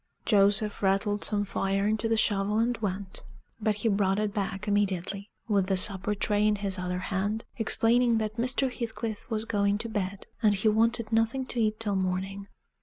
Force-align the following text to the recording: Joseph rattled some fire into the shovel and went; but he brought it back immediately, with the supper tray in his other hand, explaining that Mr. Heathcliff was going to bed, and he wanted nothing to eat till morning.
Joseph 0.25 0.81
rattled 0.81 1.23
some 1.23 1.45
fire 1.45 1.85
into 1.85 2.09
the 2.09 2.17
shovel 2.17 2.57
and 2.57 2.75
went; 2.79 3.21
but 3.59 3.75
he 3.75 3.87
brought 3.87 4.17
it 4.17 4.33
back 4.33 4.67
immediately, 4.67 5.29
with 5.47 5.67
the 5.67 5.77
supper 5.77 6.15
tray 6.15 6.47
in 6.47 6.55
his 6.55 6.79
other 6.79 6.97
hand, 7.13 7.45
explaining 7.57 8.17
that 8.17 8.37
Mr. 8.37 8.73
Heathcliff 8.73 9.29
was 9.29 9.45
going 9.45 9.77
to 9.77 9.89
bed, 9.89 10.25
and 10.41 10.55
he 10.55 10.69
wanted 10.69 11.11
nothing 11.11 11.45
to 11.45 11.59
eat 11.59 11.79
till 11.79 11.95
morning. 11.95 12.47